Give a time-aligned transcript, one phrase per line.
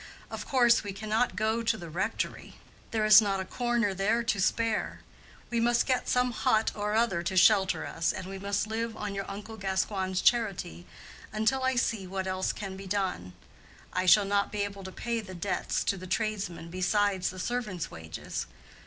[0.31, 5.01] Of course we cannot go to the rectory—there is not a corner there to spare.
[5.51, 9.13] We must get some hut or other to shelter us, and we must live on
[9.13, 10.87] your uncle Gascoigne's charity,
[11.31, 13.33] until I see what else can be done.
[13.93, 17.91] I shall not be able to pay the debts to the tradesmen besides the servants'
[17.91, 18.47] wages.